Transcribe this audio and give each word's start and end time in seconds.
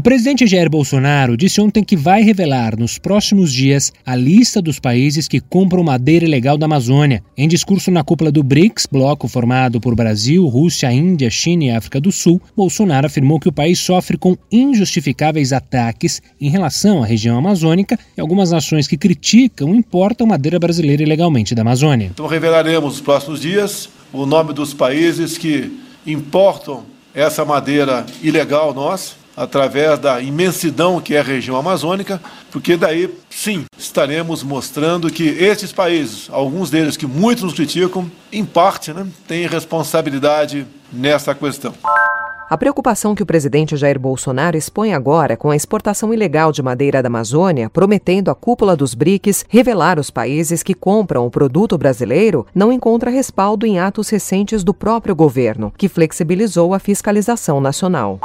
O 0.00 0.02
presidente 0.02 0.46
Jair 0.46 0.70
Bolsonaro 0.70 1.36
disse 1.36 1.60
ontem 1.60 1.84
que 1.84 1.94
vai 1.94 2.22
revelar 2.22 2.74
nos 2.74 2.96
próximos 2.96 3.52
dias 3.52 3.92
a 4.06 4.16
lista 4.16 4.62
dos 4.62 4.80
países 4.80 5.28
que 5.28 5.40
compram 5.40 5.84
madeira 5.84 6.24
ilegal 6.24 6.56
da 6.56 6.64
Amazônia. 6.64 7.22
Em 7.36 7.46
discurso 7.46 7.90
na 7.90 8.02
cúpula 8.02 8.32
do 8.32 8.42
BRICS, 8.42 8.86
bloco 8.90 9.28
formado 9.28 9.78
por 9.78 9.94
Brasil, 9.94 10.46
Rússia, 10.46 10.90
Índia, 10.90 11.28
China 11.28 11.64
e 11.64 11.70
África 11.70 12.00
do 12.00 12.10
Sul, 12.10 12.40
Bolsonaro 12.56 13.08
afirmou 13.08 13.38
que 13.38 13.50
o 13.50 13.52
país 13.52 13.78
sofre 13.78 14.16
com 14.16 14.38
injustificáveis 14.50 15.52
ataques 15.52 16.22
em 16.40 16.48
relação 16.48 17.02
à 17.02 17.06
região 17.06 17.36
amazônica 17.36 17.98
e 18.16 18.22
algumas 18.22 18.52
nações 18.52 18.88
que 18.88 18.96
criticam 18.96 19.74
importam 19.74 20.26
madeira 20.26 20.58
brasileira 20.58 21.02
ilegalmente 21.02 21.54
da 21.54 21.60
Amazônia. 21.60 22.06
Então 22.06 22.26
revelaremos 22.26 22.94
nos 22.94 23.00
próximos 23.02 23.38
dias 23.38 23.90
o 24.14 24.24
nome 24.24 24.54
dos 24.54 24.72
países 24.72 25.36
que 25.36 25.78
importam 26.06 26.84
essa 27.14 27.44
madeira 27.44 28.06
ilegal 28.22 28.72
nossa 28.72 29.19
através 29.40 29.98
da 29.98 30.20
imensidão 30.20 31.00
que 31.00 31.14
é 31.14 31.20
a 31.20 31.22
região 31.22 31.56
amazônica, 31.56 32.20
porque 32.50 32.76
daí 32.76 33.08
sim 33.30 33.64
estaremos 33.78 34.42
mostrando 34.42 35.10
que 35.10 35.24
esses 35.24 35.72
países, 35.72 36.28
alguns 36.30 36.68
deles 36.68 36.94
que 36.94 37.06
muitos 37.06 37.44
nos 37.44 37.54
criticam, 37.54 38.10
em 38.30 38.44
parte, 38.44 38.92
né, 38.92 39.06
têm 39.26 39.46
responsabilidade 39.46 40.66
nessa 40.92 41.34
questão. 41.34 41.72
A 42.50 42.58
preocupação 42.58 43.14
que 43.14 43.22
o 43.22 43.26
presidente 43.26 43.76
Jair 43.76 43.98
Bolsonaro 43.98 44.58
expõe 44.58 44.92
agora 44.92 45.38
com 45.38 45.50
a 45.50 45.56
exportação 45.56 46.12
ilegal 46.12 46.52
de 46.52 46.62
madeira 46.62 47.02
da 47.02 47.06
Amazônia, 47.06 47.70
prometendo 47.70 48.30
à 48.30 48.34
cúpula 48.34 48.76
dos 48.76 48.92
BRICS 48.92 49.46
revelar 49.48 49.98
os 49.98 50.10
países 50.10 50.62
que 50.62 50.74
compram 50.74 51.24
o 51.24 51.30
produto 51.30 51.78
brasileiro, 51.78 52.46
não 52.54 52.70
encontra 52.70 53.08
respaldo 53.08 53.64
em 53.64 53.78
atos 53.78 54.10
recentes 54.10 54.62
do 54.62 54.74
próprio 54.74 55.14
governo, 55.14 55.72
que 55.78 55.88
flexibilizou 55.88 56.74
a 56.74 56.78
fiscalização 56.78 57.58
nacional. 57.58 58.20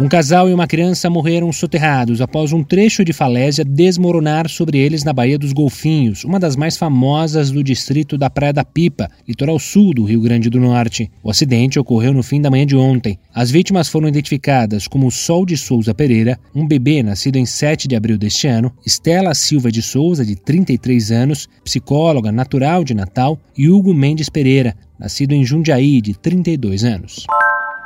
Um 0.00 0.08
casal 0.08 0.48
e 0.48 0.54
uma 0.54 0.66
criança 0.66 1.10
morreram 1.10 1.52
soterrados 1.52 2.22
após 2.22 2.50
um 2.50 2.64
trecho 2.64 3.04
de 3.04 3.12
falésia 3.12 3.62
desmoronar 3.62 4.48
sobre 4.48 4.78
eles 4.78 5.04
na 5.04 5.12
Baía 5.12 5.38
dos 5.38 5.52
Golfinhos, 5.52 6.24
uma 6.24 6.40
das 6.40 6.56
mais 6.56 6.78
famosas 6.78 7.50
do 7.50 7.62
distrito 7.62 8.16
da 8.16 8.30
Praia 8.30 8.54
da 8.54 8.64
Pipa, 8.64 9.10
litoral 9.28 9.58
sul 9.58 9.92
do 9.92 10.04
Rio 10.04 10.22
Grande 10.22 10.48
do 10.48 10.58
Norte. 10.58 11.10
O 11.22 11.30
acidente 11.30 11.78
ocorreu 11.78 12.14
no 12.14 12.22
fim 12.22 12.40
da 12.40 12.50
manhã 12.50 12.64
de 12.64 12.74
ontem. 12.74 13.18
As 13.34 13.50
vítimas 13.50 13.86
foram 13.86 14.08
identificadas 14.08 14.88
como 14.88 15.10
Sol 15.10 15.44
de 15.44 15.58
Souza 15.58 15.92
Pereira, 15.92 16.40
um 16.54 16.66
bebê 16.66 17.02
nascido 17.02 17.36
em 17.36 17.44
7 17.44 17.86
de 17.86 17.94
abril 17.94 18.16
deste 18.16 18.46
ano, 18.46 18.72
Estela 18.86 19.34
Silva 19.34 19.70
de 19.70 19.82
Souza, 19.82 20.24
de 20.24 20.36
33 20.36 21.12
anos, 21.12 21.48
psicóloga 21.62 22.32
natural 22.32 22.82
de 22.82 22.94
Natal, 22.94 23.38
e 23.56 23.68
Hugo 23.68 23.92
Mendes 23.92 24.30
Pereira, 24.30 24.74
nascido 24.98 25.32
em 25.32 25.44
Jundiaí, 25.44 26.00
de 26.00 26.14
32 26.14 26.82
anos. 26.82 27.26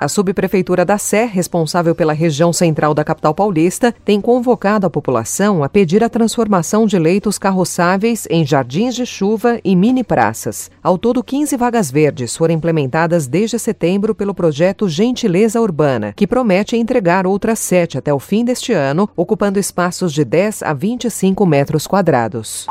A 0.00 0.06
subprefeitura 0.06 0.84
da 0.84 0.96
Sé, 0.96 1.24
responsável 1.24 1.92
pela 1.92 2.12
região 2.12 2.52
central 2.52 2.94
da 2.94 3.02
capital 3.02 3.34
paulista, 3.34 3.92
tem 4.04 4.20
convocado 4.20 4.86
a 4.86 4.90
população 4.90 5.64
a 5.64 5.68
pedir 5.68 6.04
a 6.04 6.08
transformação 6.08 6.86
de 6.86 6.96
leitos 6.96 7.36
carroçáveis 7.36 8.24
em 8.30 8.46
jardins 8.46 8.94
de 8.94 9.04
chuva 9.04 9.58
e 9.64 9.74
mini 9.74 10.04
praças. 10.04 10.70
Ao 10.80 10.96
todo, 10.96 11.22
15 11.22 11.56
vagas 11.56 11.90
verdes 11.90 12.36
foram 12.36 12.54
implementadas 12.54 13.26
desde 13.26 13.58
setembro 13.58 14.14
pelo 14.14 14.32
projeto 14.32 14.88
Gentileza 14.88 15.60
Urbana, 15.60 16.12
que 16.14 16.28
promete 16.28 16.76
entregar 16.76 17.26
outras 17.26 17.58
sete 17.58 17.98
até 17.98 18.14
o 18.14 18.20
fim 18.20 18.44
deste 18.44 18.72
ano, 18.72 19.10
ocupando 19.16 19.58
espaços 19.58 20.12
de 20.12 20.24
10 20.24 20.62
a 20.62 20.72
25 20.72 21.44
metros 21.44 21.88
quadrados. 21.88 22.68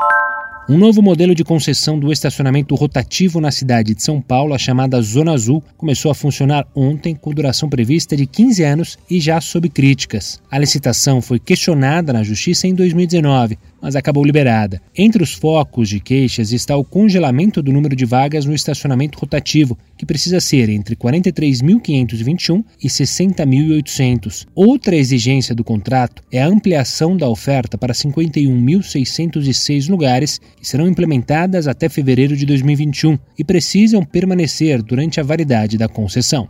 Um 0.70 0.76
novo 0.76 1.00
modelo 1.00 1.34
de 1.34 1.42
concessão 1.42 1.98
do 1.98 2.12
estacionamento 2.12 2.74
rotativo 2.74 3.40
na 3.40 3.50
cidade 3.50 3.94
de 3.94 4.02
São 4.02 4.20
Paulo, 4.20 4.52
a 4.52 4.58
chamada 4.58 5.00
Zona 5.00 5.32
Azul, 5.32 5.64
começou 5.78 6.10
a 6.10 6.14
funcionar 6.14 6.66
ontem 6.74 7.14
com 7.14 7.32
duração 7.32 7.70
prevista 7.70 8.14
de 8.14 8.26
15 8.26 8.64
anos 8.64 8.98
e 9.08 9.18
já 9.18 9.40
sob 9.40 9.66
críticas. 9.70 10.42
A 10.50 10.58
licitação 10.58 11.22
foi 11.22 11.38
questionada 11.38 12.12
na 12.12 12.22
Justiça 12.22 12.66
em 12.66 12.74
2019, 12.74 13.56
mas 13.80 13.96
acabou 13.96 14.22
liberada. 14.24 14.82
Entre 14.96 15.22
os 15.22 15.32
focos 15.32 15.88
de 15.88 16.00
queixas 16.00 16.52
está 16.52 16.76
o 16.76 16.84
congelamento 16.84 17.62
do 17.62 17.72
número 17.72 17.96
de 17.96 18.04
vagas 18.04 18.44
no 18.44 18.54
estacionamento 18.54 19.18
rotativo, 19.18 19.78
que 19.96 20.04
precisa 20.04 20.38
ser 20.40 20.68
entre 20.68 20.94
43.521 20.96 22.62
e 22.82 22.88
60.800. 22.88 24.46
Outra 24.54 24.96
exigência 24.96 25.54
do 25.54 25.64
contrato 25.64 26.22
é 26.30 26.42
a 26.42 26.46
ampliação 26.46 27.16
da 27.16 27.26
oferta 27.28 27.78
para 27.78 27.94
51.606 27.94 29.88
lugares, 29.88 30.40
que 30.60 30.68
serão 30.68 30.86
implementadas 30.88 31.66
até 31.66 31.88
fevereiro 31.88 32.36
de 32.36 32.44
2021 32.46 33.18
e 33.38 33.44
precisam 33.44 34.04
permanecer 34.04 34.82
durante 34.82 35.20
a 35.20 35.24
validade 35.24 35.78
da 35.78 35.88
concessão 35.88 36.46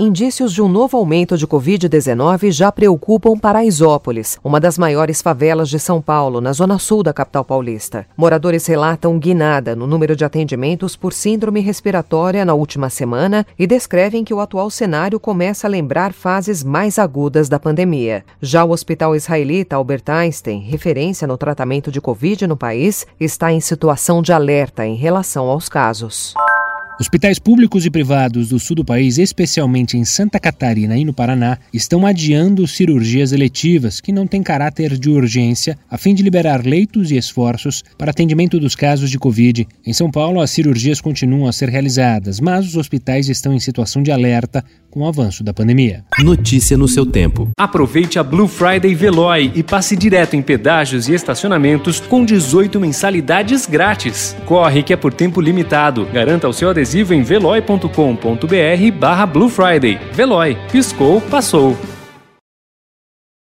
indícios 0.00 0.54
de 0.54 0.62
um 0.62 0.68
novo 0.68 0.96
aumento 0.96 1.36
de 1.36 1.46
Covid-19 1.46 2.50
já 2.50 2.72
preocupam 2.72 3.36
Paraisópolis, 3.36 4.38
uma 4.42 4.58
das 4.58 4.78
maiores 4.78 5.20
favelas 5.20 5.68
de 5.68 5.78
São 5.78 6.00
Paulo, 6.00 6.40
na 6.40 6.54
zona 6.54 6.78
sul 6.78 7.02
da 7.02 7.12
capital 7.12 7.44
paulista. 7.44 8.06
Moradores 8.16 8.64
relatam 8.66 9.18
guinada 9.18 9.76
no 9.76 9.86
número 9.86 10.16
de 10.16 10.24
atendimentos 10.24 10.96
por 10.96 11.12
síndrome 11.12 11.60
respiratória 11.60 12.46
na 12.46 12.54
última 12.54 12.88
semana 12.88 13.46
e 13.58 13.66
descrevem 13.66 14.24
que 14.24 14.32
o 14.32 14.40
atual 14.40 14.70
cenário 14.70 15.20
começa 15.20 15.66
a 15.66 15.70
lembrar 15.70 16.14
fases 16.14 16.64
mais 16.64 16.98
agudas 16.98 17.50
da 17.50 17.58
pandemia. 17.58 18.24
Já 18.40 18.64
o 18.64 18.70
hospital 18.70 19.14
israelita 19.14 19.76
Albert 19.76 20.04
Einstein, 20.08 20.60
referência 20.60 21.28
no 21.28 21.36
tratamento 21.36 21.92
de 21.92 22.00
Covid 22.00 22.46
no 22.46 22.56
país, 22.56 23.06
está 23.20 23.52
em 23.52 23.60
situação 23.60 24.22
de 24.22 24.32
alerta 24.32 24.86
em 24.86 24.94
relação 24.94 25.46
aos 25.50 25.68
casos. 25.68 26.34
Hospitais 27.00 27.38
públicos 27.38 27.86
e 27.86 27.90
privados 27.90 28.50
do 28.50 28.58
sul 28.58 28.76
do 28.76 28.84
país, 28.84 29.16
especialmente 29.16 29.96
em 29.96 30.04
Santa 30.04 30.38
Catarina 30.38 30.98
e 30.98 31.04
no 31.06 31.14
Paraná, 31.14 31.56
estão 31.72 32.04
adiando 32.04 32.66
cirurgias 32.66 33.32
eletivas 33.32 34.02
que 34.02 34.12
não 34.12 34.26
têm 34.26 34.42
caráter 34.42 34.98
de 34.98 35.08
urgência, 35.08 35.78
a 35.90 35.96
fim 35.96 36.14
de 36.14 36.22
liberar 36.22 36.62
leitos 36.62 37.10
e 37.10 37.16
esforços 37.16 37.82
para 37.96 38.10
atendimento 38.10 38.60
dos 38.60 38.76
casos 38.76 39.10
de 39.10 39.18
Covid. 39.18 39.66
Em 39.86 39.94
São 39.94 40.10
Paulo, 40.10 40.42
as 40.42 40.50
cirurgias 40.50 41.00
continuam 41.00 41.48
a 41.48 41.52
ser 41.52 41.70
realizadas, 41.70 42.38
mas 42.38 42.66
os 42.66 42.76
hospitais 42.76 43.30
estão 43.30 43.54
em 43.54 43.60
situação 43.60 44.02
de 44.02 44.12
alerta 44.12 44.62
com 44.90 45.00
o 45.00 45.06
avanço 45.06 45.42
da 45.42 45.54
pandemia. 45.54 46.04
Notícia 46.18 46.76
no 46.76 46.88
seu 46.88 47.06
tempo. 47.06 47.48
Aproveite 47.56 48.18
a 48.18 48.24
Blue 48.24 48.48
Friday 48.48 48.94
Veloy 48.94 49.52
e 49.54 49.62
passe 49.62 49.96
direto 49.96 50.34
em 50.34 50.42
pedágios 50.42 51.08
e 51.08 51.14
estacionamentos 51.14 52.00
com 52.00 52.24
18 52.24 52.78
mensalidades 52.78 53.66
grátis. 53.66 54.36
Corre 54.44 54.82
que 54.82 54.92
é 54.92 54.96
por 54.96 55.14
tempo 55.14 55.40
limitado. 55.40 56.04
Garanta 56.12 56.48
o 56.48 56.52
seu 56.52 56.68
adesivo 56.68 56.89
em 56.94 57.22
veloy.com.br 57.22 58.92
barra 58.98 59.26
Blue 59.26 59.48
Friday. 59.48 59.98
Veloy. 60.12 60.56
Piscou, 60.70 61.20
passou. 61.20 61.76